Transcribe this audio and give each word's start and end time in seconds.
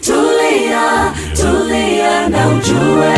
tulia, 0.00 1.14
tulia 1.34 2.28
na 2.28 2.48
ujue. 2.48 3.14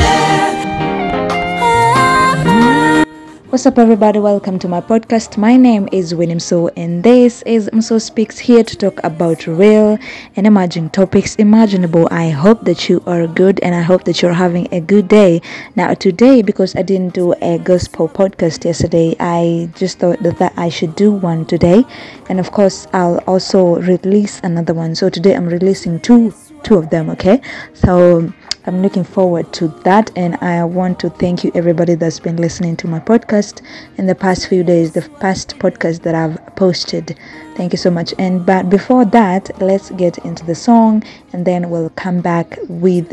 What's 3.56 3.64
up, 3.64 3.78
everybody? 3.78 4.18
Welcome 4.18 4.58
to 4.58 4.68
my 4.68 4.82
podcast. 4.82 5.38
My 5.38 5.56
name 5.56 5.88
is 5.90 6.14
Winnie 6.14 6.34
Mso, 6.34 6.68
and 6.76 7.02
this 7.02 7.40
is 7.46 7.70
Mso 7.70 7.98
Speaks 8.02 8.38
here 8.38 8.62
to 8.62 8.76
talk 8.76 9.02
about 9.02 9.46
real 9.46 9.98
and 10.34 10.46
emerging 10.46 10.90
topics 10.90 11.36
imaginable. 11.36 12.06
I 12.10 12.28
hope 12.28 12.64
that 12.64 12.90
you 12.90 13.02
are 13.06 13.26
good 13.26 13.58
and 13.62 13.74
I 13.74 13.80
hope 13.80 14.04
that 14.04 14.20
you're 14.20 14.34
having 14.34 14.68
a 14.74 14.80
good 14.80 15.08
day. 15.08 15.40
Now, 15.74 15.94
today, 15.94 16.42
because 16.42 16.76
I 16.76 16.82
didn't 16.82 17.14
do 17.14 17.32
a 17.40 17.58
gospel 17.58 18.10
podcast 18.10 18.66
yesterday, 18.66 19.16
I 19.20 19.70
just 19.74 20.00
thought 20.00 20.22
that, 20.22 20.38
that 20.38 20.52
I 20.58 20.68
should 20.68 20.94
do 20.94 21.12
one 21.12 21.46
today, 21.46 21.82
and 22.28 22.38
of 22.38 22.50
course, 22.50 22.86
I'll 22.92 23.18
also 23.26 23.76
release 23.76 24.38
another 24.44 24.74
one. 24.74 24.94
So, 24.94 25.08
today, 25.08 25.34
I'm 25.34 25.46
releasing 25.46 25.98
two 26.00 26.34
two 26.66 26.76
of 26.76 26.90
them 26.90 27.08
okay? 27.08 27.40
So 27.74 28.32
i'm 28.66 28.82
looking 28.82 29.04
forward 29.04 29.52
to 29.52 29.68
that 29.84 30.10
and 30.16 30.34
i 30.42 30.64
want 30.64 30.98
to 30.98 31.08
thank 31.08 31.44
you 31.44 31.52
everybody 31.54 31.94
that's 31.94 32.18
been 32.18 32.36
listening 32.36 32.76
to 32.76 32.88
my 32.88 32.98
podcast 32.98 33.62
in 33.96 34.06
the 34.06 34.14
past 34.14 34.48
few 34.48 34.64
days 34.64 34.90
the 34.92 35.08
past 35.20 35.56
podcast 35.60 36.02
that 36.02 36.16
i've 36.16 36.36
posted. 36.56 37.16
Thank 37.56 37.72
you 37.72 37.78
so 37.78 37.90
much. 37.90 38.12
And 38.18 38.44
but 38.44 38.68
before 38.68 39.04
that 39.06 39.50
let's 39.62 39.90
get 39.90 40.18
into 40.18 40.44
the 40.44 40.54
song 40.54 41.04
and 41.32 41.46
then 41.46 41.70
we'll 41.70 41.90
come 41.90 42.20
back 42.20 42.58
with 42.68 43.12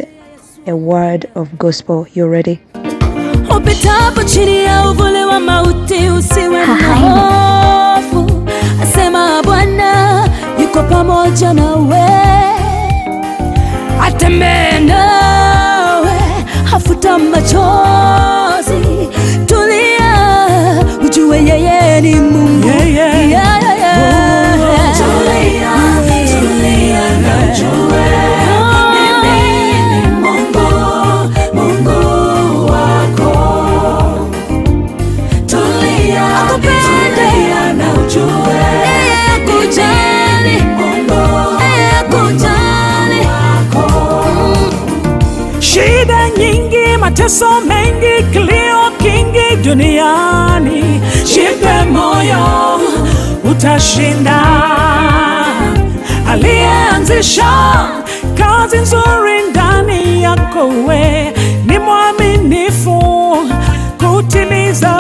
a 0.66 0.76
word 0.76 1.30
of 1.36 1.58
gospel. 1.60 2.08
You 2.14 2.28
ready? 2.28 2.60
Upitapo 3.54 4.24
atembee 14.02 14.80
nawe 14.80 16.12
hafuta 16.72 17.18
machozi 17.18 18.74
tulia 19.46 20.16
ujue 21.06 21.38
yeye 21.46 22.02
ni 22.02 22.16
mungu 22.16 22.68
Yeah, 22.68 22.88
yeah. 22.94 23.30
Yeah. 23.30 23.53
Mateso 47.24 47.62
mengi, 47.62 48.24
kilio 48.32 48.92
kingi 48.98 49.56
duniani. 49.64 51.02
Jipe 51.26 51.84
moyo, 51.92 52.80
utashinda. 53.52 54.42
Aliyeanzisha 56.32 57.90
kazi 58.38 58.78
nzuri 58.78 59.42
ndani 59.52 60.24
yako, 60.24 60.68
we 60.88 61.34
ni 61.66 61.80
mwaminifu 61.80 63.02
kutimiza. 63.98 64.96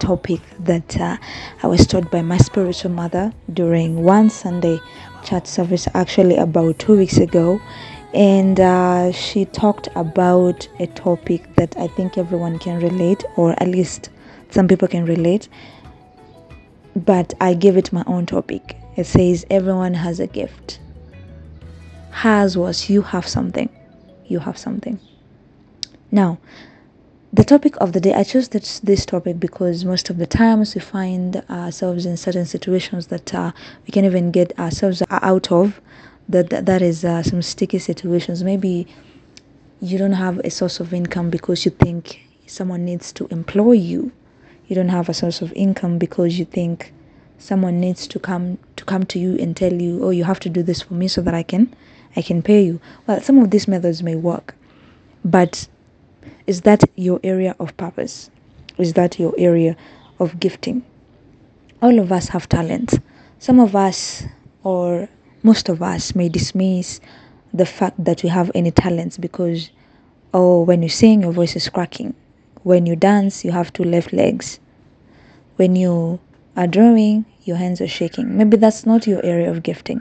Topic 0.00 0.40
that 0.60 0.98
uh, 1.00 1.16
I 1.62 1.66
was 1.66 1.86
taught 1.86 2.10
by 2.10 2.22
my 2.22 2.38
spiritual 2.38 2.90
mother 2.90 3.32
during 3.52 4.02
one 4.02 4.30
Sunday 4.30 4.80
church 5.24 5.46
service, 5.46 5.88
actually 5.94 6.36
about 6.36 6.78
two 6.78 6.96
weeks 6.96 7.18
ago, 7.18 7.60
and 8.14 8.58
uh, 8.58 9.12
she 9.12 9.44
talked 9.44 9.88
about 9.94 10.68
a 10.78 10.86
topic 10.88 11.54
that 11.56 11.76
I 11.76 11.88
think 11.88 12.16
everyone 12.16 12.58
can 12.58 12.80
relate, 12.80 13.24
or 13.36 13.52
at 13.60 13.68
least 13.68 14.10
some 14.50 14.68
people 14.68 14.88
can 14.88 15.04
relate. 15.04 15.48
But 16.96 17.34
I 17.40 17.54
gave 17.54 17.76
it 17.76 17.92
my 17.92 18.04
own 18.06 18.26
topic. 18.26 18.76
It 18.96 19.04
says 19.04 19.46
everyone 19.50 19.94
has 19.94 20.20
a 20.20 20.26
gift. 20.26 20.80
Has 22.10 22.56
was 22.56 22.88
you 22.88 23.02
have 23.02 23.26
something, 23.28 23.68
you 24.26 24.40
have 24.40 24.58
something. 24.58 24.98
Now, 26.10 26.38
the 27.32 27.44
topic 27.44 27.76
of 27.78 27.92
the 27.92 28.00
day 28.00 28.14
i 28.14 28.22
chose 28.22 28.48
this, 28.48 28.80
this 28.80 29.04
topic 29.04 29.38
because 29.38 29.84
most 29.84 30.08
of 30.10 30.16
the 30.18 30.26
times 30.26 30.74
we 30.74 30.80
find 30.80 31.36
ourselves 31.50 32.06
in 32.06 32.16
certain 32.16 32.46
situations 32.46 33.08
that 33.08 33.34
uh, 33.34 33.52
we 33.86 33.90
can 33.90 34.04
even 34.04 34.30
get 34.30 34.58
ourselves 34.58 35.02
out 35.10 35.50
of 35.52 35.80
that 36.28 36.50
that, 36.50 36.66
that 36.66 36.82
is 36.82 37.04
uh, 37.04 37.22
some 37.22 37.42
sticky 37.42 37.78
situations 37.78 38.42
maybe 38.42 38.86
you 39.80 39.98
don't 39.98 40.12
have 40.12 40.38
a 40.40 40.50
source 40.50 40.80
of 40.80 40.92
income 40.94 41.30
because 41.30 41.64
you 41.64 41.70
think 41.70 42.20
someone 42.46 42.84
needs 42.84 43.12
to 43.12 43.26
employ 43.28 43.72
you 43.72 44.10
you 44.68 44.74
don't 44.74 44.88
have 44.90 45.08
a 45.08 45.14
source 45.14 45.42
of 45.42 45.52
income 45.54 45.98
because 45.98 46.38
you 46.38 46.44
think 46.44 46.92
someone 47.38 47.80
needs 47.80 48.06
to 48.06 48.18
come 48.18 48.58
to 48.76 48.84
come 48.84 49.04
to 49.06 49.18
you 49.18 49.36
and 49.38 49.56
tell 49.56 49.72
you, 49.72 50.04
"Oh, 50.04 50.10
you 50.10 50.24
have 50.24 50.40
to 50.40 50.48
do 50.48 50.62
this 50.62 50.82
for 50.82 50.94
me 50.94 51.08
so 51.08 51.22
that 51.22 51.34
I 51.34 51.42
can 51.42 51.74
I 52.16 52.22
can 52.22 52.42
pay 52.42 52.62
you." 52.62 52.80
Well, 53.06 53.20
some 53.22 53.38
of 53.38 53.50
these 53.50 53.66
methods 53.66 54.02
may 54.02 54.16
work, 54.16 54.54
but 55.24 55.68
is 56.48 56.62
that 56.62 56.82
your 56.96 57.20
area 57.22 57.54
of 57.60 57.76
purpose? 57.76 58.30
Is 58.78 58.94
that 58.94 59.18
your 59.18 59.34
area 59.36 59.76
of 60.18 60.40
gifting? 60.40 60.82
All 61.82 61.98
of 61.98 62.10
us 62.10 62.28
have 62.28 62.48
talents. 62.48 62.98
Some 63.38 63.60
of 63.60 63.76
us, 63.76 64.24
or 64.64 65.08
most 65.42 65.68
of 65.68 65.82
us, 65.82 66.14
may 66.14 66.30
dismiss 66.30 67.00
the 67.52 67.66
fact 67.66 68.02
that 68.02 68.22
we 68.22 68.30
have 68.30 68.50
any 68.54 68.70
talents 68.70 69.18
because, 69.18 69.70
oh, 70.32 70.62
when 70.62 70.82
you 70.82 70.88
sing, 70.88 71.20
your 71.22 71.32
voice 71.32 71.54
is 71.54 71.68
cracking. 71.68 72.14
When 72.62 72.86
you 72.86 72.96
dance, 72.96 73.44
you 73.44 73.52
have 73.52 73.70
two 73.74 73.84
left 73.84 74.14
legs. 74.14 74.58
When 75.56 75.76
you 75.76 76.18
are 76.56 76.66
drawing, 76.66 77.26
your 77.44 77.58
hands 77.58 77.82
are 77.82 77.88
shaking. 77.88 78.38
Maybe 78.38 78.56
that's 78.56 78.86
not 78.86 79.06
your 79.06 79.22
area 79.22 79.50
of 79.50 79.62
gifting. 79.62 80.00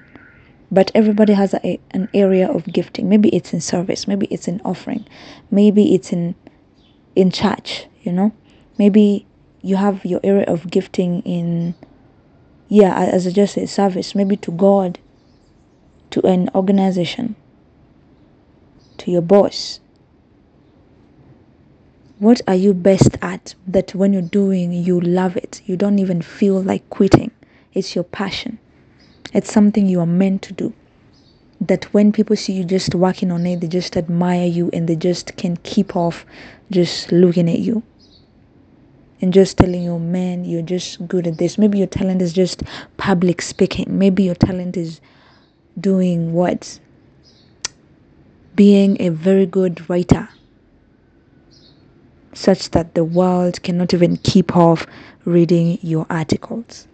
But 0.69 0.91
everybody 0.93 1.33
has 1.33 1.53
a, 1.53 1.79
an 1.91 2.09
area 2.13 2.49
of 2.49 2.65
gifting. 2.65 3.07
Maybe 3.07 3.29
it's 3.29 3.53
in 3.53 3.61
service, 3.61 4.07
maybe 4.07 4.27
it's 4.29 4.47
in 4.47 4.61
offering, 4.65 5.05
maybe 5.49 5.95
it's 5.95 6.11
in 6.11 6.35
in 7.15 7.31
church, 7.31 7.87
you 8.03 8.11
know? 8.11 8.31
Maybe 8.77 9.25
you 9.61 9.75
have 9.75 10.05
your 10.05 10.19
area 10.23 10.45
of 10.45 10.69
gifting 10.69 11.21
in 11.23 11.73
yeah, 12.69 12.95
as 12.95 13.25
I 13.25 13.31
just 13.31 13.53
said, 13.53 13.69
service, 13.69 14.13
maybe 14.13 14.35
to 14.37 14.51
God, 14.51 14.99
to 16.11 16.25
an 16.25 16.49
organization, 16.53 17.35
to 18.97 19.11
your 19.11 19.21
boss. 19.21 19.79
What 22.19 22.41
are 22.47 22.55
you 22.55 22.73
best 22.73 23.17
at 23.21 23.55
that 23.67 23.95
when 23.95 24.11
you're 24.11 24.21
doing, 24.21 24.73
you 24.73 24.99
love 24.99 25.37
it? 25.37 25.61
You 25.65 25.77
don't 25.77 25.99
even 25.99 26.21
feel 26.21 26.61
like 26.61 26.89
quitting. 26.89 27.31
It's 27.73 27.95
your 27.95 28.03
passion. 28.03 28.59
It's 29.37 29.53
something 29.53 29.85
you 29.85 29.99
are 29.99 30.07
meant 30.07 30.41
to 30.41 30.53
do. 30.53 30.73
That 31.61 31.85
when 31.93 32.11
people 32.11 32.35
see 32.35 32.53
you 32.53 32.63
just 32.63 32.95
working 32.95 33.31
on 33.31 33.45
it, 33.45 33.61
they 33.61 33.67
just 33.67 33.95
admire 33.95 34.47
you 34.47 34.71
and 34.73 34.89
they 34.89 34.95
just 34.95 35.35
can't 35.35 35.61
keep 35.61 35.95
off 35.95 36.25
just 36.71 37.11
looking 37.11 37.47
at 37.47 37.59
you 37.59 37.83
and 39.21 39.31
just 39.31 39.59
telling 39.59 39.83
you, 39.83 39.99
man, 39.99 40.43
you're 40.43 40.63
just 40.63 41.07
good 41.07 41.27
at 41.27 41.37
this. 41.37 41.59
Maybe 41.59 41.77
your 41.77 41.85
talent 41.85 42.19
is 42.19 42.33
just 42.33 42.63
public 42.97 43.43
speaking. 43.43 43.99
Maybe 43.99 44.23
your 44.23 44.33
talent 44.33 44.75
is 44.75 45.01
doing 45.79 46.33
what? 46.33 46.79
Being 48.55 48.99
a 48.99 49.09
very 49.09 49.45
good 49.45 49.87
writer, 49.87 50.29
such 52.33 52.71
that 52.71 52.95
the 52.95 53.03
world 53.03 53.61
cannot 53.61 53.93
even 53.93 54.17
keep 54.17 54.57
off 54.57 54.87
reading 55.25 55.77
your 55.83 56.07
articles. 56.09 56.87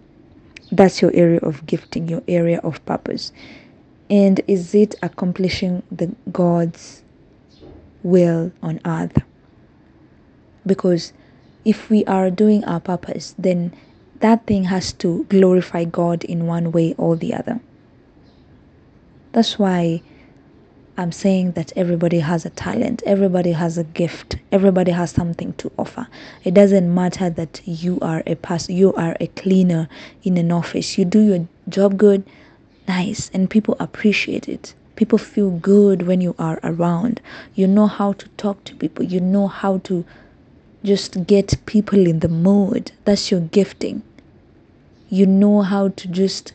That's 0.74 1.04
your 1.04 1.12
area 1.14 1.38
of 1.42 1.68
gifting, 1.68 2.10
your 2.10 2.24
area 2.28 2.60
of 2.64 2.84
purpose. 2.88 3.32
And 4.10 4.42
is 4.48 4.74
it 4.74 4.96
accomplishing 5.04 5.84
the 5.92 6.16
God's 6.32 7.04
will 8.02 8.52
on 8.64 8.80
earth? 8.84 9.22
Because 10.66 11.14
if 11.64 11.92
we 11.92 12.04
are 12.06 12.32
doing 12.32 12.64
our 12.64 12.80
purpose, 12.80 13.36
then 13.38 13.72
that 14.20 14.48
thing 14.48 14.64
has 14.64 14.94
to 14.94 15.26
glorify 15.30 15.84
God 15.84 16.24
in 16.24 16.48
one 16.48 16.72
way 16.72 16.96
or 16.98 17.16
the 17.16 17.36
other. 17.36 17.60
That's 19.32 19.60
why 19.60 20.02
I'm 20.96 21.12
saying 21.12 21.54
that 21.54 21.74
everybody 21.76 22.20
has 22.20 22.46
a 22.46 22.52
talent, 22.52 23.02
everybody 23.04 23.54
has 23.54 23.80
a 23.80 23.84
gift, 23.84 24.36
everybody 24.52 24.92
has 24.92 25.10
something 25.10 25.54
to 25.54 25.72
offer. 25.80 26.08
It 26.44 26.54
doesn't 26.54 26.94
matter 26.94 27.32
that 27.32 27.62
you 27.66 27.98
are 28.02 28.22
a 28.28 28.36
person, 28.36 28.76
you 28.76 28.94
are 28.94 29.18
a 29.20 29.26
cleaner 29.28 29.90
in 30.24 30.38
an 30.38 30.52
office. 30.52 30.96
You 30.96 31.06
do 31.06 31.20
your 31.20 31.48
job 31.68 31.98
good, 31.98 32.24
nice, 32.88 33.32
and 33.34 33.50
people 33.50 33.76
appreciate 33.80 34.48
it. 34.48 34.76
People 34.96 35.18
feel 35.18 35.50
good 35.50 36.04
when 36.04 36.22
you 36.22 36.36
are 36.38 36.60
around. 36.62 37.22
You 37.56 37.66
know 37.66 37.88
how 37.88 38.14
to 38.14 38.28
talk 38.38 38.64
to 38.66 38.76
people, 38.76 39.04
you 39.04 39.20
know 39.20 39.48
how 39.48 39.80
to 39.86 40.06
just 40.84 41.26
get 41.26 41.56
people 41.66 42.06
in 42.06 42.20
the 42.20 42.30
mood. 42.30 42.92
That's 43.06 43.32
your 43.32 43.40
gifting. 43.40 44.04
You 45.10 45.26
know 45.26 45.62
how 45.62 45.88
to 45.88 46.08
just 46.08 46.54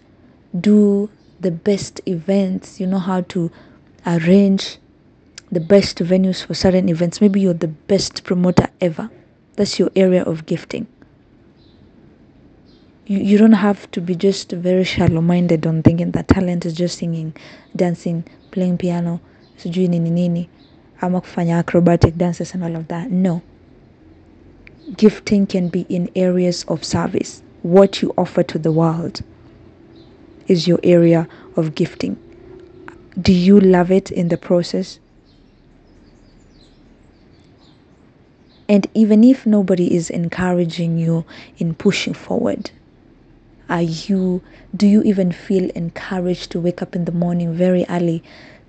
do 0.58 1.10
the 1.40 1.50
best 1.50 2.00
events. 2.06 2.78
You 2.78 2.86
know 2.86 2.98
how 2.98 3.22
to 3.22 3.50
arrange 4.08 4.78
the 5.52 5.60
best 5.60 5.98
venues 5.98 6.44
for 6.44 6.54
certain 6.54 6.88
events. 6.88 7.20
Maybe 7.20 7.40
you're 7.40 7.54
the 7.54 7.68
best 7.68 8.24
promoter 8.24 8.68
ever. 8.80 9.10
That's 9.56 9.78
your 9.78 9.90
area 9.94 10.22
of 10.22 10.46
gifting. 10.46 10.86
You, 13.06 13.18
you 13.18 13.38
don't 13.38 13.52
have 13.52 13.90
to 13.92 14.00
be 14.00 14.14
just 14.14 14.50
very 14.52 14.84
shallow 14.84 15.20
minded 15.20 15.66
on 15.66 15.82
thinking 15.82 16.10
that 16.12 16.28
talent 16.28 16.66
is 16.66 16.74
just 16.74 16.98
singing, 16.98 17.36
dancing, 17.76 18.24
playing 18.50 18.78
piano, 18.78 19.20
sijui 19.58 19.88
nini 19.88 20.10
nini, 20.10 20.48
acrobatic 21.02 22.16
dances 22.16 22.54
and 22.54 22.64
all 22.64 22.74
of 22.74 22.88
that. 22.88 23.10
No 23.10 23.42
gifting 24.96 25.46
can 25.46 25.68
be 25.68 25.82
in 25.88 26.10
areas 26.16 26.64
of 26.64 26.84
service. 26.84 27.42
What 27.62 28.00
you 28.02 28.14
offer 28.16 28.42
to 28.44 28.58
the 28.58 28.72
world 28.72 29.22
is 30.46 30.66
your 30.66 30.80
area 30.82 31.28
of 31.56 31.74
gifting. 31.74 32.16
Do 33.20 33.32
you 33.32 33.58
love 33.58 33.90
it 33.90 34.10
in 34.10 34.28
the 34.28 34.36
process? 34.36 35.00
And 38.68 38.86
even 38.94 39.24
if 39.24 39.46
nobody 39.46 39.94
is 39.94 40.10
encouraging 40.10 40.98
you 40.98 41.24
in 41.58 41.74
pushing 41.74 42.14
forward, 42.14 42.70
are 43.68 43.82
you 43.82 44.42
do 44.76 44.86
you 44.86 45.02
even 45.02 45.32
feel 45.32 45.70
encouraged 45.70 46.50
to 46.52 46.60
wake 46.60 46.82
up 46.82 46.94
in 46.94 47.04
the 47.06 47.12
morning 47.12 47.54
very 47.54 47.84
early 47.88 48.22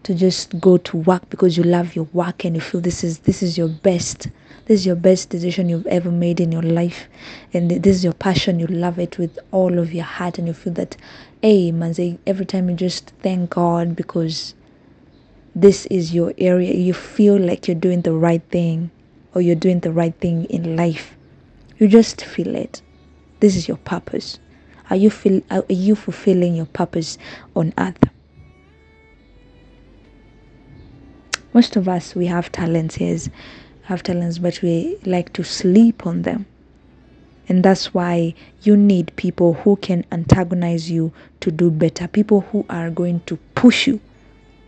to 0.03 0.13
just 0.13 0.59
go 0.59 0.77
to 0.77 0.97
work 0.97 1.29
because 1.29 1.57
you 1.57 1.63
love 1.63 1.95
your 1.95 2.05
work 2.13 2.45
and 2.45 2.55
you 2.55 2.61
feel 2.61 2.81
this 2.81 3.03
is 3.03 3.19
this 3.19 3.43
is 3.43 3.57
your 3.57 3.67
best 3.67 4.29
this 4.65 4.81
is 4.81 4.85
your 4.85 4.95
best 4.95 5.29
decision 5.29 5.67
you've 5.67 5.87
ever 5.87 6.11
made 6.11 6.39
in 6.39 6.51
your 6.51 6.61
life 6.61 7.07
and 7.53 7.69
this 7.71 7.97
is 7.97 8.03
your 8.03 8.13
passion 8.13 8.59
you 8.59 8.67
love 8.67 8.99
it 8.99 9.17
with 9.17 9.37
all 9.51 9.79
of 9.79 9.93
your 9.93 10.05
heart 10.05 10.37
and 10.37 10.47
you 10.47 10.53
feel 10.53 10.73
that 10.73 10.95
hey 11.41 11.71
manze 11.71 12.19
every 12.27 12.45
time 12.45 12.69
you 12.69 12.75
just 12.75 13.13
thank 13.21 13.49
god 13.49 13.95
because 13.95 14.55
this 15.55 15.85
is 15.85 16.13
your 16.13 16.33
area 16.37 16.73
you 16.73 16.93
feel 16.93 17.37
like 17.37 17.67
you're 17.67 17.75
doing 17.75 18.01
the 18.01 18.13
right 18.13 18.43
thing 18.49 18.91
or 19.33 19.41
you're 19.41 19.55
doing 19.55 19.79
the 19.79 19.91
right 19.91 20.15
thing 20.19 20.45
in 20.45 20.75
life. 20.75 21.15
You 21.77 21.87
just 21.87 22.23
feel 22.23 22.55
it. 22.55 22.81
This 23.39 23.55
is 23.55 23.67
your 23.67 23.77
purpose. 23.77 24.39
Are 24.89 24.95
you 24.95 25.09
feel 25.09 25.41
are 25.51 25.63
you 25.69 25.95
fulfilling 25.95 26.55
your 26.55 26.65
purpose 26.65 27.17
on 27.55 27.73
earth? 27.77 28.03
Most 31.53 31.75
of 31.75 31.87
us 31.87 32.15
we 32.15 32.25
have 32.25 32.51
talents 32.51 32.99
yes. 32.99 33.29
Have 33.83 34.03
talents 34.03 34.39
but 34.39 34.61
we 34.61 34.97
like 35.05 35.33
to 35.33 35.43
sleep 35.43 36.05
on 36.05 36.23
them 36.23 36.45
and 37.49 37.63
that's 37.63 37.93
why 37.93 38.35
you 38.61 38.77
need 38.77 39.13
people 39.15 39.53
who 39.53 39.75
can 39.77 40.05
antagonize 40.11 40.89
you 40.89 41.11
to 41.41 41.51
do 41.51 41.71
better. 41.71 42.07
People 42.07 42.41
who 42.41 42.65
are 42.69 42.89
going 42.89 43.21
to 43.21 43.37
push 43.55 43.87
you. 43.87 43.99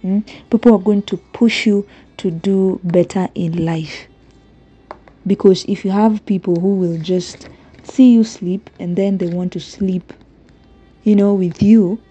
Mm? 0.04 0.26
people 0.50 0.74
are 0.74 0.80
going 0.80 1.04
to 1.04 1.18
push 1.18 1.68
you 1.68 1.88
to 2.18 2.32
do 2.32 2.80
better 2.84 3.30
in 3.36 3.64
life. 3.64 4.08
Because 5.28 5.64
if 5.66 5.86
you 5.86 5.92
have 5.92 6.26
people 6.26 6.60
who 6.60 6.76
will 6.76 7.00
just 7.00 7.48
see 7.84 8.14
you 8.14 8.24
sleep 8.24 8.70
and 8.80 8.96
then 8.96 9.20
they 9.20 9.28
want 9.28 9.54
to 9.54 9.60
sleep 9.60 10.14
you 11.04 11.16
know 11.16 11.34
with 11.34 11.62
you 11.62 12.02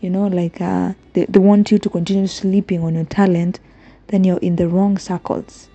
you 0.00 0.10
know 0.10 0.26
like 0.26 0.60
uh, 0.60 0.92
they, 1.12 1.24
they 1.26 1.38
want 1.38 1.70
you 1.70 1.78
to 1.78 1.88
continue 1.88 2.26
sleeping 2.26 2.82
on 2.82 2.94
your 2.94 3.04
talent 3.04 3.60
then 4.08 4.24
you're 4.24 4.38
in 4.38 4.56
the 4.56 4.68
wrong 4.68 4.98
circles 4.98 5.68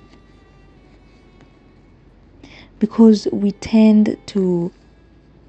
because 2.81 3.27
we 3.31 3.51
tend 3.51 4.17
to 4.25 4.73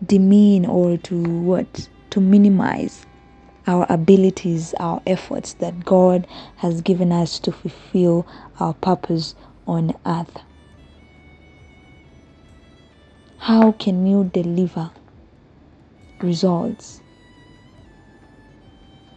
demean 0.04 0.66
or 0.66 0.98
to 0.98 1.22
what 1.22 1.88
to 2.10 2.20
minimize 2.20 3.06
our 3.66 3.86
abilities 3.88 4.74
our 4.78 5.00
efforts 5.06 5.54
that 5.54 5.84
god 5.84 6.26
has 6.56 6.82
given 6.82 7.10
us 7.10 7.38
to 7.38 7.50
fulfill 7.50 8.26
our 8.60 8.74
purpose 8.74 9.34
on 9.66 9.94
earth. 10.04 10.38
How 13.38 13.72
can 13.72 14.06
you 14.06 14.30
deliver 14.32 14.90
results 16.20 17.00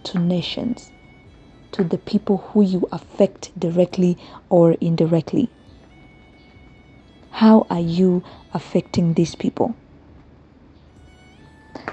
to 0.03 0.19
nations 0.19 0.91
to 1.73 1.83
the 1.83 1.97
people 1.97 2.37
who 2.37 2.63
you 2.63 2.87
affect 2.91 3.59
directly 3.59 4.17
or 4.49 4.73
indirectly 4.73 5.49
how 7.35 7.65
are 7.69 7.79
you 7.79 8.23
affecting 8.53 9.13
these 9.13 9.35
people 9.35 9.75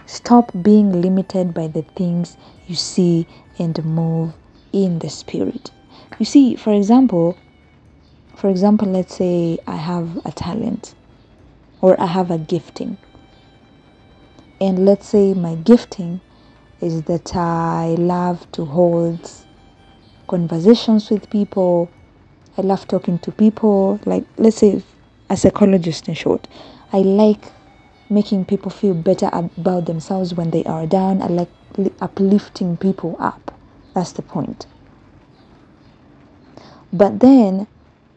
stop 0.07 0.51
being 0.63 1.01
limited 1.01 1.53
by 1.55 1.67
the 1.67 1.83
things 1.97 2.37
you 2.67 2.75
see 2.75 3.27
and 3.59 3.85
move 3.85 4.33
in 4.73 4.99
the 5.01 5.11
spirit 5.11 5.71
you 6.19 6.25
see 6.25 6.55
for 6.57 6.73
example 6.73 7.39
for 8.37 8.49
example 8.49 8.89
let's 8.89 9.17
say 9.17 9.59
i 9.67 9.77
have 9.77 10.21
a 10.25 10.33
talent 10.33 10.95
or 11.81 12.01
i 12.01 12.07
have 12.07 12.31
a 12.31 12.39
gifting 12.39 12.97
and 14.63 14.85
let's 14.85 15.09
say 15.09 15.35
my 15.35 15.57
gifting 15.57 16.21
is 16.81 17.03
that 17.03 17.35
I 17.35 17.97
love 17.99 18.51
to 18.53 18.65
hold 18.65 19.29
conversations 20.29 21.11
with 21.11 21.29
people. 21.31 21.91
I 22.57 22.63
love 22.63 22.87
talking 22.87 23.19
to 23.21 23.33
people. 23.33 23.99
Like, 24.05 24.25
let's 24.37 24.59
say, 24.59 24.83
a 25.33 25.37
psychologist 25.37 26.09
in 26.09 26.15
short, 26.15 26.47
I 26.93 26.99
like 26.99 27.53
making 28.11 28.45
people 28.45 28.71
feel 28.71 28.93
better 28.93 29.31
about 29.33 29.87
themselves 29.87 30.35
when 30.35 30.51
they 30.51 30.63
are 30.65 30.87
down. 30.87 31.23
I 31.23 31.27
like 31.27 31.49
uplifting 32.03 32.77
people 32.77 33.17
up. 33.19 33.55
That's 33.95 34.13
the 34.13 34.21
point. 34.21 34.67
But 36.93 37.21
then 37.21 37.67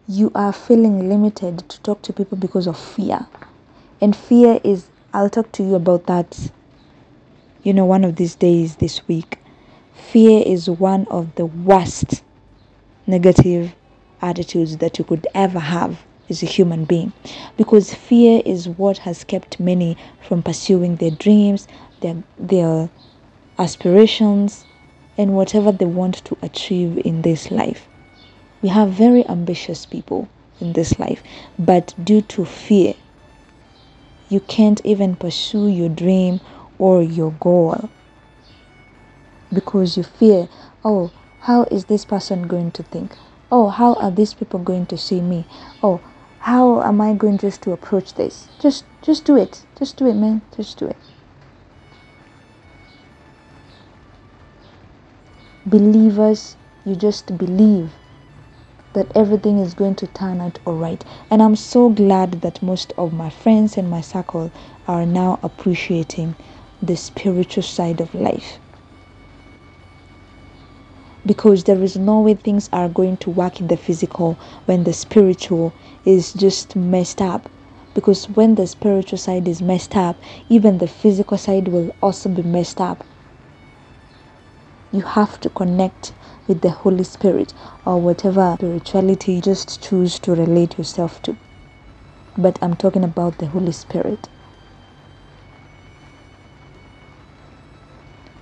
you 0.09 0.29
are 0.35 0.51
feeling 0.51 1.07
limited 1.07 1.69
to 1.69 1.81
talk 1.81 2.01
to 2.03 2.13
people 2.13 2.37
because 2.37 2.67
of 2.67 2.77
fear. 2.77 3.27
And 4.01 4.13
fear 4.13 4.59
is, 4.65 4.89
I'll 5.13 5.29
talk 5.29 5.53
to 5.53 5.63
you 5.63 5.75
about 5.75 6.07
that, 6.07 6.51
you 7.63 7.73
know, 7.73 7.85
one 7.85 8.03
of 8.03 8.17
these 8.17 8.35
days 8.35 8.75
this 8.75 9.07
week. 9.07 9.39
Fear 9.93 10.43
is 10.45 10.69
one 10.69 11.07
of 11.07 11.33
the 11.35 11.45
worst 11.45 12.23
negative 13.07 13.73
attitudes 14.21 14.77
that 14.77 14.99
you 14.99 15.05
could 15.05 15.25
ever 15.33 15.59
have 15.59 16.01
as 16.29 16.41
a 16.43 16.45
human 16.45 16.85
being 16.85 17.13
because 17.57 17.93
fear 17.93 18.41
is 18.45 18.67
what 18.67 18.99
has 18.99 19.23
kept 19.23 19.59
many 19.59 19.97
from 20.21 20.41
pursuing 20.41 20.95
their 20.97 21.11
dreams, 21.11 21.67
their, 22.01 22.23
their 22.37 22.89
aspirations, 23.57 24.65
and 25.17 25.33
whatever 25.33 25.71
they 25.71 25.85
want 25.85 26.23
to 26.25 26.37
achieve 26.41 26.97
in 27.05 27.21
this 27.21 27.51
life. 27.51 27.87
We 28.61 28.69
have 28.69 28.89
very 28.89 29.27
ambitious 29.27 29.85
people 29.85 30.27
in 30.59 30.73
this 30.73 30.99
life, 30.99 31.21
but 31.59 31.93
due 32.03 32.21
to 32.21 32.45
fear, 32.45 32.95
you 34.29 34.39
can't 34.39 34.81
even 34.83 35.15
pursue 35.15 35.67
your 35.67 35.89
dream 35.89 36.41
or 36.79 37.03
your 37.03 37.31
goal 37.39 37.89
because 39.53 39.95
you 39.95 40.03
fear, 40.03 40.49
oh, 40.83 41.11
how 41.41 41.63
is 41.65 41.85
this 41.85 42.03
person 42.05 42.47
going 42.47 42.71
to 42.71 42.83
think? 42.83 43.15
Oh, 43.51 43.69
how 43.69 43.93
are 43.95 44.11
these 44.11 44.33
people 44.33 44.59
going 44.59 44.87
to 44.87 44.97
see 44.97 45.21
me? 45.21 45.45
Oh, 45.83 46.01
how 46.45 46.79
am 46.83 47.01
I 47.01 47.15
going 47.15 47.39
just 47.39 47.63
to 47.63 47.71
approach 47.71 48.13
this? 48.13 48.49
Just 48.61 48.85
just 49.01 49.25
do 49.25 49.35
it. 49.35 49.65
Just 49.79 49.97
do 49.97 50.05
it, 50.05 50.13
man. 50.13 50.43
Just 50.55 50.77
do 50.77 50.85
it. 50.85 50.97
Believers, 55.65 56.55
you 56.85 56.95
just 56.95 57.35
believe 57.39 57.89
that 58.93 59.11
everything 59.15 59.57
is 59.57 59.73
going 59.73 59.95
to 59.95 60.05
turn 60.05 60.39
out 60.39 60.59
alright. 60.67 61.03
And 61.31 61.41
I'm 61.41 61.55
so 61.55 61.89
glad 61.89 62.41
that 62.41 62.61
most 62.61 62.93
of 62.95 63.11
my 63.11 63.31
friends 63.31 63.75
in 63.75 63.89
my 63.89 64.01
circle 64.01 64.51
are 64.87 65.07
now 65.07 65.39
appreciating 65.41 66.35
the 66.79 66.95
spiritual 66.95 67.63
side 67.63 67.99
of 67.99 68.13
life. 68.13 68.59
Because 71.25 71.65
there 71.65 71.81
is 71.83 71.97
no 71.97 72.21
way 72.21 72.35
things 72.35 72.69
are 72.73 72.89
going 72.89 73.17
to 73.17 73.31
work 73.31 73.61
in 73.61 73.67
the 73.67 73.77
physical 73.77 74.39
when 74.65 74.83
the 74.85 74.93
spiritual 74.93 75.75
is 76.05 76.33
just 76.33 76.75
messed 76.75 77.21
up. 77.21 77.49
Because 77.95 78.29
when 78.29 78.55
the 78.55 78.67
spiritual 78.67 79.17
side 79.19 79.47
is 79.47 79.61
messed 79.61 79.95
up, 79.95 80.21
even 80.49 80.79
the 80.79 80.87
physical 80.87 81.37
side 81.37 81.69
will 81.69 81.95
also 82.01 82.29
be 82.29 82.43
messed 82.43 82.81
up. 82.81 83.05
You 84.91 85.01
have 85.03 85.39
to 85.41 85.49
connect 85.51 86.13
with 86.47 86.61
the 86.61 86.71
Holy 86.71 87.03
Spirit 87.03 87.53
or 87.85 88.01
whatever 88.01 88.55
spirituality 88.57 89.33
you 89.33 89.41
just 89.41 89.83
choose 89.83 90.19
to 90.21 90.35
relate 90.35 90.77
yourself 90.77 91.21
to. 91.23 91.37
But 92.37 92.59
I'm 92.61 92.75
talking 92.75 93.03
about 93.03 93.39
the 93.39 93.47
Holy 93.47 93.73
Spirit. 93.73 94.29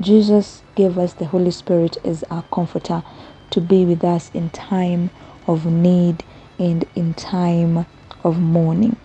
Jesus 0.01 0.63
gave 0.75 0.97
us 0.97 1.13
the 1.13 1.25
Holy 1.25 1.51
Spirit 1.51 1.97
as 2.03 2.23
our 2.31 2.43
comforter 2.51 3.03
to 3.51 3.61
be 3.61 3.85
with 3.85 4.03
us 4.03 4.31
in 4.33 4.49
time 4.49 5.09
of 5.47 5.65
need 5.65 6.23
and 6.59 6.85
in 6.95 7.13
time 7.13 7.85
of 8.23 8.39
mourning. 8.39 8.95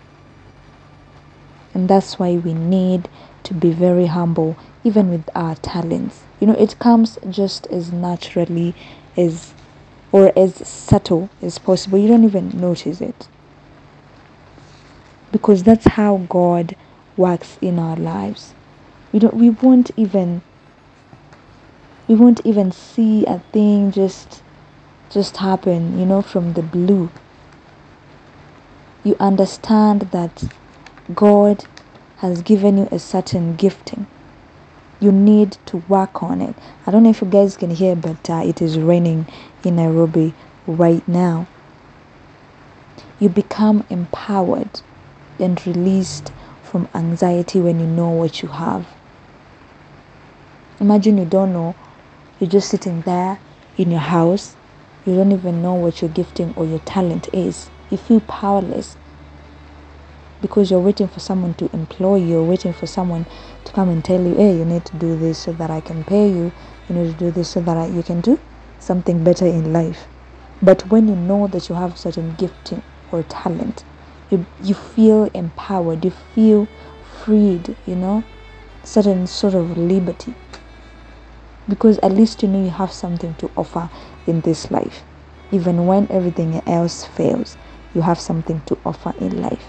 And 1.73 1.89
that's 1.89 2.17
why 2.17 2.37
we 2.37 2.53
need 2.53 3.07
to 3.43 3.53
be 3.53 3.71
very 3.71 4.07
humble, 4.07 4.57
even 4.83 5.09
with 5.09 5.29
our 5.35 5.55
talents. 5.55 6.23
You 6.39 6.47
know, 6.47 6.55
it 6.55 6.79
comes 6.79 7.17
just 7.29 7.67
as 7.67 7.91
naturally 7.91 8.73
as 9.15 9.53
or 10.11 10.33
as 10.37 10.67
subtle 10.67 11.29
as 11.41 11.59
possible. 11.59 11.99
You 11.99 12.07
don't 12.07 12.23
even 12.23 12.49
notice 12.59 13.01
it. 13.01 13.27
Because 15.31 15.63
that's 15.63 15.85
how 15.87 16.25
God 16.29 16.75
works 17.15 17.57
in 17.61 17.77
our 17.77 17.95
lives. 17.95 18.53
We 19.11 19.19
don't 19.19 19.35
we 19.35 19.51
won't 19.51 19.91
even 19.95 20.41
we 22.09 22.15
won't 22.15 22.43
even 22.43 22.71
see 22.71 23.23
a 23.27 23.37
thing 23.53 23.91
just 23.91 24.41
just 25.11 25.37
happen, 25.37 25.97
you 25.99 26.05
know, 26.05 26.23
from 26.23 26.53
the 26.53 26.61
blue. 26.63 27.09
You 29.03 29.15
understand 29.19 30.01
that 30.11 30.49
God 31.13 31.65
has 32.17 32.41
given 32.41 32.79
you 32.79 32.89
a 32.91 32.97
certain 32.99 33.55
gifting. 33.55 34.07
You 34.99 35.11
need 35.11 35.57
to 35.67 35.77
work 35.87 36.21
on 36.23 36.41
it. 36.41 36.55
I 36.85 36.91
don't 36.91 37.03
know 37.03 37.11
if 37.11 37.21
you 37.21 37.27
guys 37.27 37.55
can 37.55 37.69
hear, 37.69 37.95
but 37.95 38.27
uh, 38.29 38.41
it 38.43 38.61
is 38.61 38.77
raining 38.79 39.27
in 39.63 39.75
Nairobi 39.77 40.33
right 40.67 41.07
now. 41.07 41.47
You 43.19 43.29
become 43.29 43.85
empowered 43.89 44.81
and 45.39 45.65
released 45.65 46.31
from 46.63 46.87
anxiety 46.93 47.59
when 47.59 47.79
you 47.79 47.87
know 47.87 48.09
what 48.09 48.41
you 48.41 48.49
have. 48.49 48.87
Imagine 50.79 51.17
you 51.17 51.25
don't 51.25 51.53
know, 51.53 51.75
you're 52.39 52.49
just 52.49 52.69
sitting 52.69 53.01
there 53.01 53.39
in 53.77 53.91
your 53.91 53.99
house, 53.99 54.55
you 55.05 55.15
don't 55.15 55.31
even 55.31 55.61
know 55.61 55.73
what 55.73 56.01
your 56.01 56.09
gifting 56.09 56.53
or 56.55 56.65
your 56.65 56.79
talent 56.79 57.27
is. 57.33 57.69
You 57.89 57.97
feel 57.97 58.19
powerless 58.21 58.97
because 60.41 60.71
you're 60.71 60.79
waiting 60.79 61.07
for 61.07 61.19
someone 61.19 61.53
to 61.55 61.69
employ 61.73 62.15
you, 62.15 62.25
you're 62.27 62.43
waiting 62.43 62.71
for 62.73 62.87
someone 62.87 63.25
to 63.65 63.73
come 63.73 63.89
and 63.89 64.03
tell 64.03 64.21
you, 64.21 64.35
hey, 64.35 64.57
you 64.57 64.65
need 64.65 64.85
to 64.85 64.95
do 64.97 65.17
this 65.17 65.37
so 65.37 65.51
that 65.53 65.69
I 65.69 65.81
can 65.81 66.03
pay 66.03 66.29
you, 66.29 66.51
you 66.87 66.95
need 66.95 67.11
to 67.11 67.17
do 67.17 67.31
this 67.31 67.49
so 67.49 67.61
that 67.61 67.75
I, 67.75 67.87
you 67.87 68.03
can 68.03 68.21
do 68.21 68.39
something 68.79 69.23
better 69.23 69.45
in 69.45 69.73
life. 69.73 70.07
But 70.61 70.87
when 70.89 71.07
you 71.07 71.15
know 71.15 71.47
that 71.47 71.69
you 71.69 71.75
have 71.75 71.97
certain 71.97 72.35
gifting 72.35 72.83
or 73.11 73.23
talent, 73.23 73.83
you, 74.29 74.45
you 74.61 74.73
feel 74.73 75.25
empowered, 75.33 76.05
you 76.05 76.11
feel 76.11 76.67
freed, 77.23 77.75
you 77.85 77.95
know, 77.95 78.23
certain 78.83 79.27
sort 79.27 79.55
of 79.55 79.77
liberty. 79.77 80.33
Because 81.69 81.99
at 81.99 82.11
least 82.11 82.41
you 82.41 82.49
know 82.49 82.63
you 82.63 82.71
have 82.71 82.91
something 82.91 83.35
to 83.35 83.49
offer 83.55 83.89
in 84.27 84.41
this 84.41 84.71
life. 84.71 85.03
Even 85.51 85.85
when 85.85 86.07
everything 86.11 86.61
else 86.67 87.05
fails, 87.05 87.55
you 87.93 88.01
have 88.01 88.19
something 88.19 88.61
to 88.65 88.77
offer 88.85 89.13
in 89.19 89.41
life. 89.41 89.65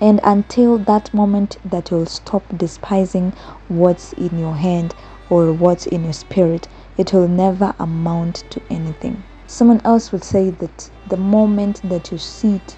And 0.00 0.20
until 0.22 0.78
that 0.78 1.12
moment 1.14 1.56
that 1.64 1.90
you'll 1.90 2.06
stop 2.06 2.42
despising 2.56 3.30
what's 3.68 4.12
in 4.14 4.38
your 4.38 4.54
hand 4.54 4.94
or 5.30 5.52
what's 5.52 5.86
in 5.86 6.04
your 6.04 6.12
spirit, 6.12 6.68
it 6.98 7.12
will 7.12 7.28
never 7.28 7.74
amount 7.78 8.44
to 8.50 8.62
anything. 8.70 9.24
Someone 9.46 9.80
else 9.84 10.12
would 10.12 10.24
say 10.24 10.50
that 10.50 10.90
the 11.08 11.16
moment 11.16 11.80
that 11.88 12.12
you 12.12 12.18
sit 12.18 12.76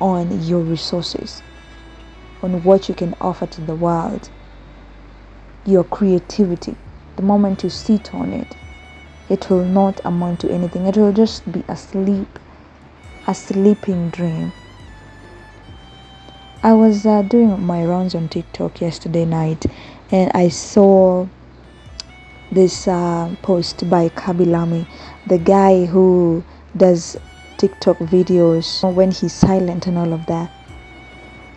on 0.00 0.42
your 0.42 0.60
resources, 0.60 1.42
on 2.42 2.62
what 2.62 2.88
you 2.88 2.94
can 2.94 3.14
offer 3.20 3.46
to 3.46 3.60
the 3.62 3.74
world, 3.74 4.30
your 5.66 5.84
creativity, 5.84 6.76
the 7.16 7.22
moment 7.22 7.64
you 7.64 7.70
sit 7.70 8.14
on 8.14 8.32
it, 8.32 8.56
it 9.28 9.50
will 9.50 9.64
not 9.64 10.00
amount 10.04 10.40
to 10.40 10.50
anything. 10.50 10.86
It 10.86 10.96
will 10.96 11.12
just 11.12 11.50
be 11.50 11.64
a 11.68 11.76
sleep, 11.76 12.38
a 13.26 13.34
sleeping 13.34 14.10
dream. 14.10 14.52
I 16.62 16.72
was 16.72 17.06
uh, 17.06 17.22
doing 17.22 17.60
my 17.64 17.84
rounds 17.84 18.14
on 18.14 18.28
TikTok 18.28 18.80
yesterday 18.80 19.24
night 19.24 19.64
and 20.10 20.30
I 20.34 20.48
saw 20.48 21.28
this 22.50 22.88
uh, 22.88 23.34
post 23.42 23.88
by 23.88 24.08
Khaby 24.08 24.46
Lame, 24.46 24.86
the 25.26 25.38
guy 25.38 25.84
who 25.86 26.42
does 26.76 27.16
TikTok 27.58 27.98
videos 27.98 28.82
when 28.94 29.10
he's 29.12 29.32
silent 29.34 29.86
and 29.86 29.98
all 29.98 30.12
of 30.12 30.26
that. 30.26 30.50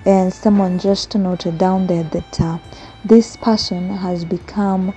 And 0.06 0.34
someone 0.34 0.80
just 0.80 1.16
noted 1.16 1.58
down 1.58 1.88
there 1.88 2.04
that 2.04 2.42
uh, 2.42 2.60
this 3.04 3.36
person 3.36 3.90
has 3.90 4.26
become 4.26 4.94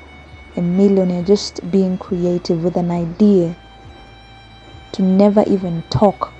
a 0.56 0.61
millionaire 0.61 1.23
just 1.23 1.68
being 1.70 1.99
creative 1.99 2.62
with 2.62 2.76
an 2.76 2.90
idea 2.90 3.56
to 4.92 5.02
never 5.02 5.42
even 5.46 5.82
talk 5.90 6.32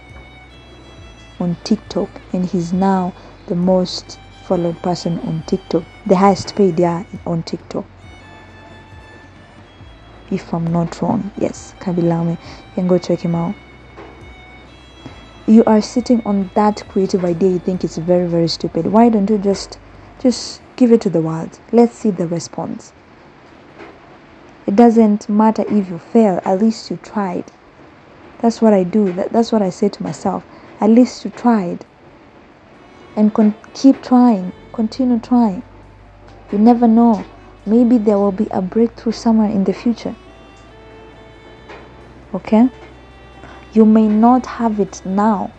on 1.41 1.57
TikTok, 1.65 2.09
and 2.33 2.47
he's 2.47 2.73
now 2.73 3.13
the 3.47 3.55
most 3.55 4.19
followed 4.45 4.81
person 4.83 5.19
on 5.21 5.43
TikTok, 5.47 5.83
the 6.07 6.17
highest 6.17 6.55
paid 6.55 6.79
yeah 6.79 7.05
on 7.27 7.43
TikTok. 7.43 7.85
If 10.31 10.53
I'm 10.55 10.67
not 10.67 11.01
wrong, 11.03 11.33
yes, 11.37 11.75
Khaby 11.81 12.03
Lame, 12.03 12.31
you 12.31 12.39
can 12.75 12.87
go 12.87 12.99
check 12.99 13.21
him 13.21 13.35
out. 13.35 13.55
You 15.47 15.65
are 15.65 15.83
sitting 15.83 16.23
on 16.25 16.51
that 16.55 16.85
creative 16.89 17.25
idea 17.25 17.51
you 17.51 17.59
think 17.59 17.85
it's 17.85 17.99
very 17.99 18.29
very 18.29 18.49
stupid. 18.49 18.87
Why 18.87 19.09
don't 19.09 19.29
you 19.29 19.39
just 19.39 19.79
just 20.21 20.63
give 20.77 20.93
it 20.93 21.01
to 21.03 21.11
the 21.11 21.21
world. 21.21 21.59
Let's 21.73 21.95
see 21.95 22.11
the 22.11 22.27
response. 22.27 22.93
It 24.67 24.77
doesn't 24.77 25.29
matter 25.29 25.63
if 25.69 25.89
you 25.91 25.99
fail, 25.99 26.41
at 26.45 26.61
least 26.61 26.91
you 26.91 26.97
tried. 26.97 27.53
That's 28.41 28.61
what 28.63 28.73
I 28.73 28.85
do. 28.85 29.13
That, 29.13 29.33
that's 29.33 29.53
what 29.53 29.63
I 29.63 29.71
say 29.71 29.89
to 29.89 30.03
myself. 30.03 30.45
At 30.81 30.91
least 30.91 31.25
you 31.25 31.31
tried. 31.31 31.85
And 33.17 33.33
con- 33.33 33.55
keep 33.75 34.03
trying. 34.03 34.53
Continue 34.73 35.21
trying. 35.21 35.63
You 36.51 36.59
never 36.59 36.89
know. 36.89 37.25
Maybe 37.67 37.99
there 37.99 38.19
will 38.19 38.33
be 38.33 38.49
a 38.51 38.61
breakthrough 38.61 39.13
somewhere 39.13 39.49
in 39.49 39.65
the 39.65 39.73
future. 39.73 40.15
Okay? 42.35 42.69
You 43.73 43.85
may 43.85 44.09
not 44.09 44.47
have 44.47 44.81
it 44.81 45.01
now, 45.05 45.53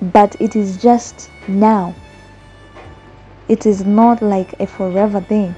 but 0.00 0.40
it 0.40 0.56
is 0.56 0.76
just 0.76 1.30
now. 1.46 1.94
It 3.48 3.64
is 3.64 3.84
not 3.84 4.20
like 4.20 4.60
a 4.60 4.66
forever 4.66 5.20
thing. 5.20 5.54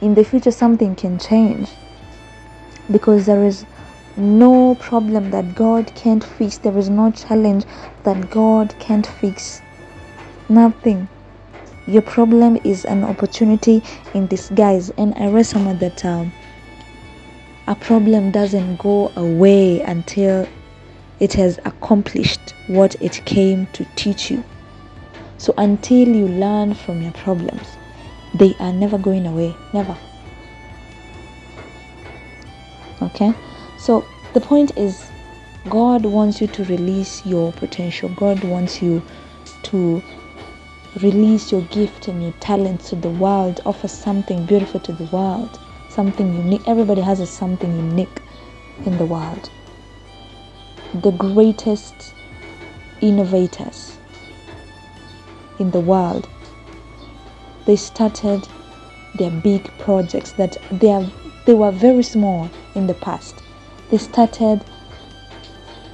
In 0.00 0.14
the 0.14 0.24
future, 0.24 0.50
something 0.50 0.94
can 0.94 1.18
change 1.18 1.68
because 2.90 3.26
there 3.26 3.44
is 3.44 3.66
no 4.16 4.74
problem 4.76 5.30
that 5.30 5.54
God 5.54 5.92
can't 5.94 6.24
fix, 6.24 6.58
there 6.58 6.76
is 6.78 6.88
no 6.88 7.10
challenge 7.10 7.64
that 8.04 8.30
God 8.30 8.74
can't 8.78 9.06
fix. 9.06 9.60
Nothing. 10.48 11.08
Your 11.86 12.02
problem 12.02 12.58
is 12.64 12.84
an 12.84 13.04
opportunity 13.04 13.82
in 14.14 14.26
disguise, 14.26 14.90
and 14.90 15.14
I 15.16 15.28
read 15.28 15.46
somewhere 15.46 15.74
that 15.74 16.04
um, 16.04 16.32
a 17.66 17.74
problem 17.74 18.30
doesn't 18.30 18.76
go 18.76 19.12
away 19.16 19.80
until 19.82 20.48
it 21.20 21.34
has 21.34 21.58
accomplished 21.64 22.54
what 22.66 22.96
it 23.02 23.22
came 23.24 23.66
to 23.74 23.84
teach 23.96 24.30
you. 24.30 24.42
So 25.38 25.54
until 25.58 26.08
you 26.08 26.28
learn 26.28 26.74
from 26.74 27.02
your 27.02 27.12
problems, 27.12 27.76
they 28.34 28.54
are 28.58 28.72
never 28.72 28.98
going 28.98 29.26
away. 29.26 29.54
Never. 29.72 29.96
Okay? 33.02 33.34
So 33.78 34.06
the 34.34 34.40
point 34.40 34.76
is, 34.76 35.10
God 35.68 36.04
wants 36.04 36.40
you 36.40 36.46
to 36.48 36.64
release 36.64 37.24
your 37.26 37.52
potential. 37.52 38.08
God 38.10 38.42
wants 38.44 38.82
you 38.82 39.02
to 39.64 40.02
release 41.02 41.52
your 41.52 41.62
gift 41.62 42.08
and 42.08 42.22
your 42.22 42.32
talents 42.40 42.90
to 42.90 42.96
the 42.96 43.10
world, 43.10 43.60
offer 43.66 43.88
something 43.88 44.46
beautiful 44.46 44.80
to 44.80 44.92
the 44.92 45.04
world, 45.06 45.58
something 45.90 46.34
unique. 46.34 46.66
Everybody 46.66 47.02
has 47.02 47.20
a 47.20 47.26
something 47.26 47.74
unique 47.76 48.22
in 48.84 48.96
the 48.96 49.04
world. 49.06 49.50
The 50.94 51.10
greatest 51.10 52.14
innovators 53.02 53.85
in 55.58 55.70
the 55.70 55.80
world, 55.80 56.28
they 57.66 57.76
started 57.76 58.46
their 59.18 59.30
big 59.30 59.64
projects 59.78 60.32
that 60.32 60.56
they 60.70 60.90
are 60.90 61.06
they 61.46 61.54
were 61.54 61.70
very 61.70 62.02
small 62.02 62.50
in 62.74 62.86
the 62.86 62.94
past. 62.94 63.42
They 63.90 63.98
started 63.98 64.64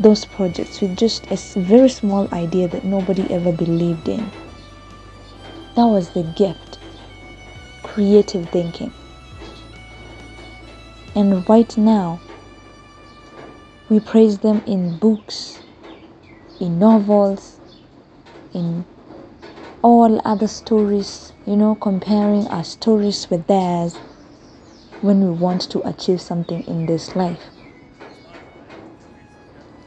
those 0.00 0.24
projects 0.24 0.80
with 0.80 0.96
just 0.96 1.30
a 1.30 1.36
very 1.60 1.90
small 1.90 2.26
idea 2.32 2.68
that 2.68 2.84
nobody 2.84 3.30
ever 3.30 3.52
believed 3.52 4.08
in. 4.08 4.30
That 5.76 5.84
was 5.84 6.10
the 6.10 6.22
gift 6.22 6.78
creative 7.82 8.48
thinking. 8.48 8.92
And 11.14 11.46
right 11.46 11.76
now, 11.76 12.20
we 13.90 14.00
praise 14.00 14.38
them 14.38 14.62
in 14.66 14.96
books, 14.96 15.60
in 16.58 16.78
novels, 16.78 17.60
in 18.54 18.86
all 19.82 20.20
other 20.24 20.46
stories, 20.46 21.32
you 21.44 21.56
know, 21.56 21.74
comparing 21.74 22.46
our 22.48 22.64
stories 22.64 23.28
with 23.28 23.46
theirs 23.48 23.96
when 25.00 25.20
we 25.20 25.30
want 25.30 25.62
to 25.62 25.86
achieve 25.86 26.20
something 26.20 26.62
in 26.66 26.86
this 26.86 27.16
life. 27.16 27.42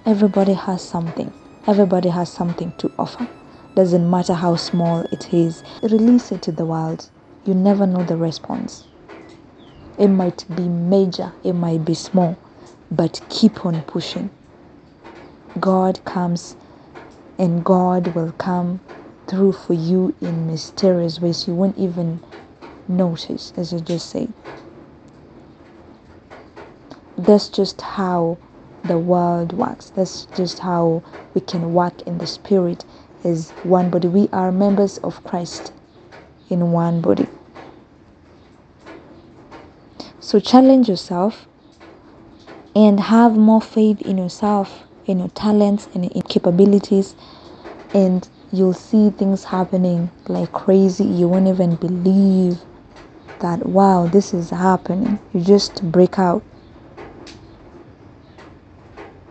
Everybody 0.06 0.54
has 0.54 0.84
something. 0.84 1.31
Everybody 1.68 2.10
has 2.10 2.29
something 2.31 2.74
to 2.77 2.92
offer. 3.00 3.27
Doesn't 3.75 4.10
matter 4.10 4.34
how 4.34 4.58
small 4.58 5.01
it 5.12 5.34
is. 5.34 5.64
Release 5.81 6.31
it 6.31 6.42
to 6.44 6.51
the 6.51 6.66
world. 6.66 7.10
You 7.46 7.53
never 7.53 7.88
know 7.88 8.03
the 8.03 8.18
response. 8.18 8.86
It 9.98 10.10
might 10.10 10.46
be 10.53 10.68
major, 10.68 11.31
it 11.44 11.53
might 11.53 11.86
be 11.86 11.94
small, 11.94 12.38
but 12.92 13.22
keep 13.29 13.66
on 13.66 13.81
pushing. 13.84 14.29
God 15.60 16.03
comes 16.03 16.55
and 17.40 17.64
God 17.64 18.10
will 18.14 18.34
come 18.34 18.81
through 19.27 19.53
for 19.53 19.74
you 19.74 20.16
in 20.22 20.48
mysterious 20.48 21.20
ways 21.20 21.48
you 21.48 21.55
won't 21.55 21.77
even 21.77 22.20
notice, 22.88 23.53
as 23.57 23.74
I 23.74 23.79
just 23.79 24.09
said. 24.09 24.31
That's 27.18 27.50
just 27.50 27.81
how 27.81 28.38
the 28.83 29.00
world 29.00 29.53
works. 29.53 29.90
That's 29.90 30.25
just 30.35 30.59
how 30.59 31.03
we 31.33 31.42
can 31.42 31.74
work 31.74 32.01
in 32.03 32.18
the 32.20 32.27
spirit 32.27 32.85
as 33.24 33.51
one 33.64 33.90
body. 33.90 34.07
We 34.07 34.29
are 34.31 34.51
members 34.51 34.98
of 35.00 35.24
Christ 35.24 35.74
in 36.50 36.72
one 36.72 37.01
body. 37.01 37.27
So 40.20 40.40
challenge 40.40 40.90
yourself 40.90 41.48
and 42.75 43.00
have 43.00 43.38
more 43.38 43.61
faith 43.61 44.01
in 44.01 44.18
yourself, 44.18 44.83
in 45.05 45.20
your 45.20 45.29
talents, 45.29 45.88
and 45.94 46.05
in 46.05 46.22
capabilities, 46.24 47.16
and 47.94 48.27
you'll 48.51 48.74
see 48.74 49.10
things 49.10 49.44
happening 49.44 50.10
like 50.27 50.51
crazy. 50.51 51.03
You 51.03 51.27
won't 51.27 51.48
even 51.48 51.75
believe 51.75 52.60
that 53.40 53.66
wow, 53.66 54.08
this 54.08 54.34
is 54.34 54.50
happening. 54.50 55.20
You 55.34 55.42
just 55.42 55.84
break 55.92 56.18
out. 56.20 56.44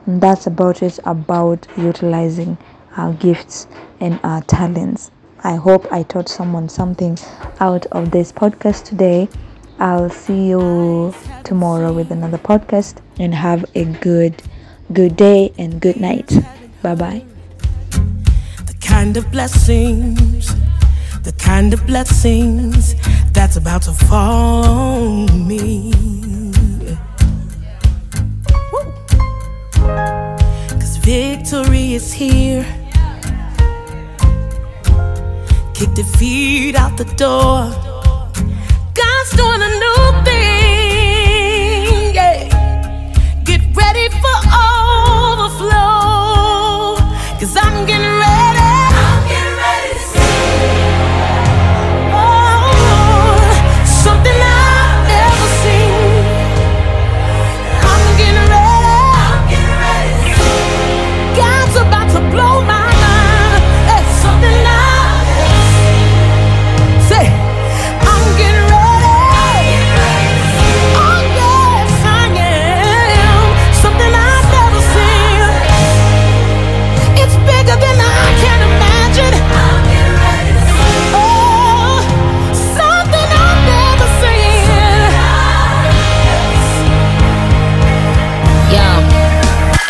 And 0.07 0.20
that's 0.20 0.46
about 0.46 0.83
it 0.83 0.98
about 1.05 1.66
utilizing 1.77 2.59
our 2.96 3.12
gifts 3.14 3.66
and 4.00 4.20
our 4.22 4.42
talents. 4.42 5.11
I 5.42 5.57
hope 5.57 5.87
I 5.92 6.03
taught 6.03 6.29
someone 6.29 6.68
something 6.68 7.18
out 7.61 7.87
of 7.87 8.11
this 8.11 8.33
podcast 8.33 8.85
today. 8.85 9.29
I'll 9.79 10.11
see 10.11 10.48
you 10.48 11.14
tomorrow 11.42 11.92
with 11.92 12.11
another 12.11 12.38
podcast 12.38 12.98
and 13.18 13.35
have 13.35 13.64
a 13.74 13.85
good 13.85 14.42
good 14.92 15.16
day 15.16 15.53
and 15.59 15.81
good 15.81 15.96
night. 15.96 16.31
Bye 16.83 16.94
bye. 16.94 17.34
Kind 19.04 19.18
of 19.18 19.30
blessings, 19.30 20.54
the 21.24 21.32
kind 21.32 21.74
of 21.74 21.86
blessings 21.86 22.94
that's 23.32 23.56
about 23.56 23.82
to 23.82 23.92
fall 23.92 24.64
on 24.64 25.46
me. 25.46 25.92
Cause 30.80 30.96
victory 31.02 31.92
is 31.92 32.14
here. 32.14 32.64
Kick 35.74 35.92
defeat 35.92 36.74
out 36.74 36.96
the 36.96 37.04
door. 37.18 37.68
God's 38.94 39.30
doing 39.36 39.60
a 39.60 39.70
new 39.84 40.24
thing. 40.24 40.63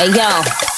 Hey 0.05 0.13
yo, 0.13 0.74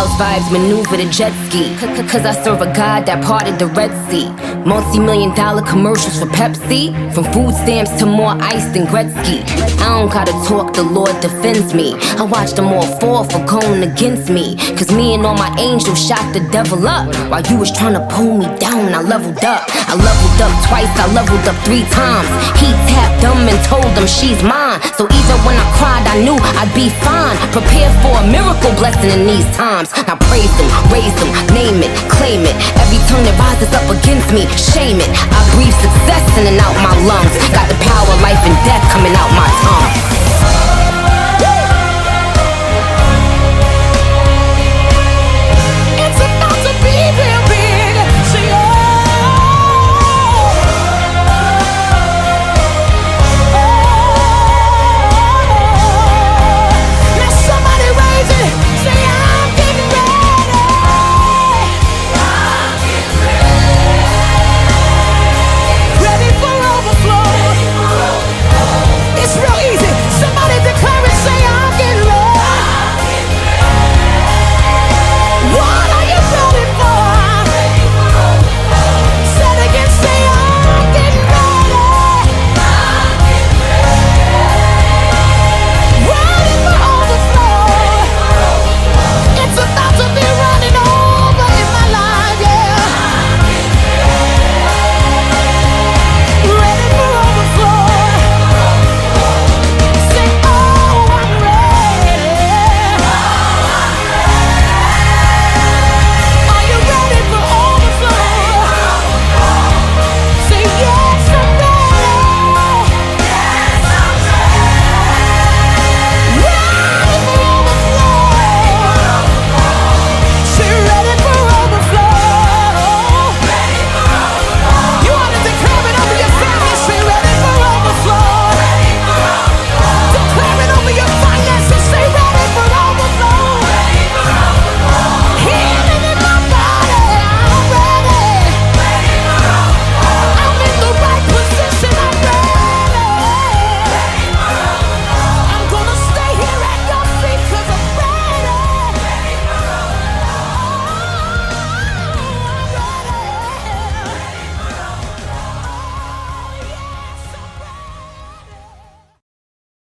House 0.00 0.16
vibes 0.16 0.50
maneuver 0.50 0.96
the 0.96 1.04
jet 1.12 1.28
ski. 1.44 1.76
Cause 2.08 2.24
I 2.24 2.32
serve 2.32 2.62
a 2.62 2.72
God 2.72 3.04
that 3.04 3.22
parted 3.22 3.58
the 3.58 3.66
Red 3.66 3.92
Sea. 4.08 4.32
Multi 4.64 4.98
million 4.98 5.34
dollar 5.36 5.60
commercials 5.60 6.18
for 6.18 6.24
Pepsi. 6.24 6.88
From 7.12 7.24
food 7.36 7.52
stamps 7.52 7.92
to 8.00 8.06
more 8.06 8.32
ice 8.40 8.64
than 8.72 8.86
Gretzky. 8.86 9.44
I 9.84 10.00
don't 10.00 10.08
gotta 10.08 10.32
talk, 10.48 10.72
the 10.72 10.84
Lord 10.84 11.12
defends 11.20 11.74
me. 11.74 12.00
I 12.16 12.24
watch 12.24 12.52
them 12.52 12.72
all 12.72 12.88
fall 12.96 13.24
for 13.24 13.44
going 13.44 13.82
against 13.82 14.30
me. 14.30 14.56
Cause 14.72 14.90
me 14.90 15.12
and 15.12 15.26
all 15.26 15.36
my 15.36 15.52
angels 15.60 16.00
shot 16.00 16.24
the 16.32 16.40
devil 16.48 16.88
up. 16.88 17.04
While 17.28 17.44
you 17.52 17.58
was 17.58 17.70
trying 17.70 17.92
to 17.92 18.04
pull 18.08 18.38
me 18.40 18.48
down, 18.56 18.94
I 18.96 19.02
leveled 19.04 19.44
up. 19.44 19.68
I 19.84 20.00
leveled 20.00 20.40
up 20.40 20.52
twice, 20.64 20.88
I 20.96 21.12
leveled 21.12 21.44
up 21.44 21.58
three 21.68 21.84
times. 21.92 22.28
He 22.56 22.72
tapped 22.88 23.20
them 23.20 23.36
and 23.36 23.60
told 23.68 23.84
them 23.92 24.08
she's 24.08 24.40
mine. 24.40 24.80
So 24.96 25.04
even 25.04 25.36
when 25.44 25.60
I 25.60 25.66
cried, 25.76 26.08
I 26.08 26.24
knew 26.24 26.40
I'd 26.56 26.72
be 26.72 26.88
fine. 27.04 27.36
Prepare 27.52 27.92
for 28.00 28.16
a 28.16 28.24
miracle 28.32 28.72
blessing 28.80 29.12
in 29.12 29.28
these 29.28 29.44
times. 29.52 29.89
Now 30.06 30.18
praise 30.30 30.50
them, 30.58 30.70
raise 30.90 31.14
them, 31.18 31.30
name 31.54 31.82
it, 31.82 31.90
claim 32.10 32.42
it. 32.42 32.54
Every 32.78 32.98
tongue 33.10 33.22
that 33.26 33.36
rises 33.38 33.70
up 33.74 33.86
against 33.90 34.30
me, 34.30 34.46
shame 34.54 34.98
it. 34.98 35.10
I 35.10 35.40
breathe 35.54 35.74
success 35.82 36.24
in 36.38 36.46
and 36.46 36.58
out 36.58 36.74
my 36.82 36.94
lungs. 37.06 37.34
Got 37.50 37.66
the 37.70 37.78
power, 37.82 38.14
life 38.22 38.42
and 38.46 38.56
death 38.66 38.82
coming 38.90 39.14
out 39.14 39.30
my 39.34 39.50
tongue. 39.66 40.29